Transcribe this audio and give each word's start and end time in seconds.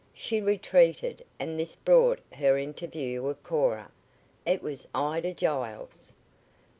She 0.15 0.41
retreated, 0.41 1.23
and 1.39 1.59
this 1.59 1.75
brought 1.75 2.21
her 2.33 2.57
into 2.57 2.87
view 2.87 3.27
of 3.29 3.43
Cora. 3.43 3.91
It 4.47 4.63
was 4.63 4.87
Ida 4.95 5.35
Giles! 5.35 6.13